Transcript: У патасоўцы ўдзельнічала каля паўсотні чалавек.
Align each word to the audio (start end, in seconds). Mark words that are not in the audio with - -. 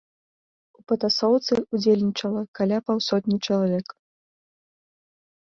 У 0.77 0.85
патасоўцы 0.91 1.53
ўдзельнічала 1.73 2.41
каля 2.61 2.77
паўсотні 2.89 3.37
чалавек. 3.45 3.87